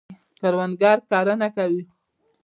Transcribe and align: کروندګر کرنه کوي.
کروندګر 0.41 0.97
کرنه 1.09 1.47
کوي. 1.55 1.83